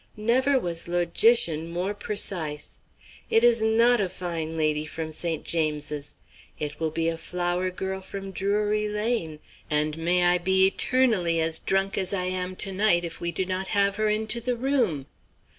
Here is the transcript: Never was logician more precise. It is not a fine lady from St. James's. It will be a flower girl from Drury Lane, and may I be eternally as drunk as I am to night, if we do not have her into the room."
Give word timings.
Never 0.17 0.57
was 0.59 0.87
logician 0.87 1.69
more 1.69 1.93
precise. 1.93 2.79
It 3.29 3.43
is 3.43 3.61
not 3.61 4.01
a 4.01 4.09
fine 4.09 4.57
lady 4.57 4.83
from 4.83 5.11
St. 5.11 5.43
James's. 5.45 6.15
It 6.57 6.79
will 6.79 6.89
be 6.89 7.07
a 7.07 7.19
flower 7.19 7.69
girl 7.69 8.01
from 8.01 8.31
Drury 8.31 8.87
Lane, 8.89 9.37
and 9.69 9.99
may 9.99 10.23
I 10.25 10.39
be 10.39 10.65
eternally 10.65 11.39
as 11.39 11.59
drunk 11.59 11.99
as 11.99 12.15
I 12.15 12.25
am 12.25 12.55
to 12.55 12.71
night, 12.71 13.05
if 13.05 13.21
we 13.21 13.31
do 13.31 13.45
not 13.45 13.67
have 13.77 13.97
her 13.97 14.07
into 14.07 14.41
the 14.41 14.55
room." 14.57 15.05